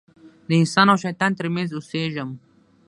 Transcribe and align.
د 0.47 0.49
انسان 0.61 0.87
او 0.91 0.97
شیطان 1.03 1.31
تر 1.39 1.47
منځ 1.55 1.69
اوسېږم. 1.73 2.29